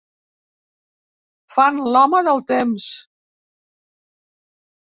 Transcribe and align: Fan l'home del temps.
Fan 1.57 1.77
l'home 1.97 2.23
del 2.31 2.43
temps. 2.53 2.89